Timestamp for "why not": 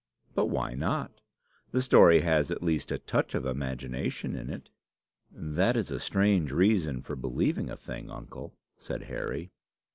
0.47-1.21